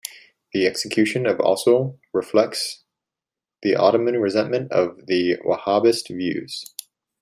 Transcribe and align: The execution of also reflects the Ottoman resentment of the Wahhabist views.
The 0.53 0.65
execution 0.65 1.27
of 1.27 1.39
also 1.39 1.99
reflects 2.11 2.85
the 3.61 3.75
Ottoman 3.75 4.19
resentment 4.19 4.71
of 4.71 5.05
the 5.05 5.37
Wahhabist 5.45 6.07
views. 6.07 6.73